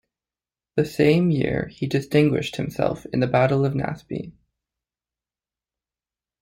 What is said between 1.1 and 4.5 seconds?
year he distinguished himself in the Battle of Naseby.